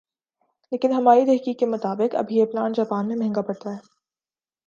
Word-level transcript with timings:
لیکن 0.71 0.91
ہماری 0.91 1.25
تحقیق 1.25 1.59
کے 1.59 1.65
مطابق 1.65 2.15
ابھی 2.15 2.35
یہ 2.35 2.45
پلانٹ 2.45 2.75
جاپان 2.75 3.07
میں 3.07 3.15
مہنگا 3.15 3.41
پڑتا 3.41 3.69
ھے 3.69 3.77